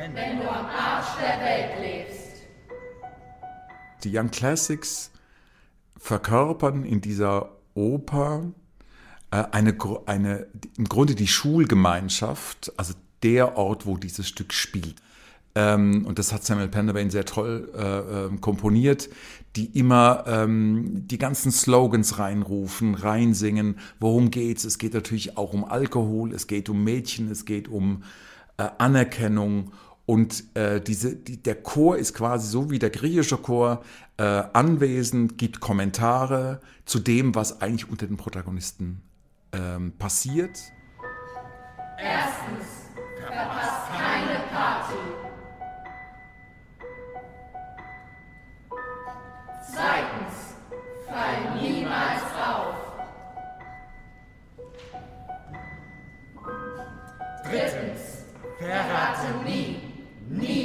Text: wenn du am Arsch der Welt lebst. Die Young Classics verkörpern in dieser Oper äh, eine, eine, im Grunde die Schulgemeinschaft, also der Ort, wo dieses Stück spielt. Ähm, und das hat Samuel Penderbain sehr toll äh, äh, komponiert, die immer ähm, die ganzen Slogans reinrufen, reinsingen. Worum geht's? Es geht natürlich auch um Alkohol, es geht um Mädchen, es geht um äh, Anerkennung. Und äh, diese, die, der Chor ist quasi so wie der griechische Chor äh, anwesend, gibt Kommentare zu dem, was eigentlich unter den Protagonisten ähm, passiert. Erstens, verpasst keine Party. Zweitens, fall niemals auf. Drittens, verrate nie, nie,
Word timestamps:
wenn 0.00 0.38
du 0.38 0.50
am 0.50 0.66
Arsch 0.66 1.18
der 1.20 1.40
Welt 1.44 1.80
lebst. 1.80 2.46
Die 4.02 4.16
Young 4.16 4.30
Classics 4.30 5.10
verkörpern 5.98 6.84
in 6.84 7.02
dieser 7.02 7.50
Oper 7.74 8.44
äh, 9.30 9.44
eine, 9.50 9.76
eine, 10.06 10.46
im 10.78 10.84
Grunde 10.84 11.14
die 11.14 11.28
Schulgemeinschaft, 11.28 12.72
also 12.78 12.94
der 13.22 13.58
Ort, 13.58 13.84
wo 13.84 13.98
dieses 13.98 14.26
Stück 14.26 14.54
spielt. 14.54 14.96
Ähm, 15.54 16.06
und 16.06 16.18
das 16.18 16.32
hat 16.32 16.44
Samuel 16.44 16.68
Penderbain 16.68 17.10
sehr 17.10 17.26
toll 17.26 17.70
äh, 17.76 18.34
äh, 18.34 18.36
komponiert, 18.38 19.10
die 19.56 19.66
immer 19.78 20.24
ähm, 20.26 21.06
die 21.08 21.18
ganzen 21.18 21.52
Slogans 21.52 22.18
reinrufen, 22.18 22.94
reinsingen. 22.94 23.78
Worum 23.98 24.30
geht's? 24.30 24.64
Es 24.64 24.78
geht 24.78 24.94
natürlich 24.94 25.36
auch 25.36 25.52
um 25.52 25.64
Alkohol, 25.64 26.32
es 26.32 26.46
geht 26.46 26.70
um 26.70 26.82
Mädchen, 26.84 27.30
es 27.30 27.44
geht 27.44 27.68
um 27.68 28.04
äh, 28.56 28.68
Anerkennung. 28.78 29.72
Und 30.10 30.56
äh, 30.56 30.80
diese, 30.80 31.14
die, 31.14 31.40
der 31.40 31.54
Chor 31.54 31.96
ist 31.96 32.14
quasi 32.14 32.48
so 32.48 32.68
wie 32.68 32.80
der 32.80 32.90
griechische 32.90 33.36
Chor 33.36 33.84
äh, 34.16 34.24
anwesend, 34.24 35.38
gibt 35.38 35.60
Kommentare 35.60 36.60
zu 36.84 36.98
dem, 36.98 37.36
was 37.36 37.62
eigentlich 37.62 37.88
unter 37.88 38.08
den 38.08 38.16
Protagonisten 38.16 39.02
ähm, 39.52 39.92
passiert. 40.00 40.58
Erstens, 41.96 42.90
verpasst 43.24 43.92
keine 43.96 44.40
Party. 44.50 44.94
Zweitens, 49.70 50.56
fall 51.06 51.54
niemals 51.62 52.22
auf. 52.34 52.74
Drittens, 57.44 58.24
verrate 58.58 59.44
nie, 59.44 59.89
nie, 60.30 60.59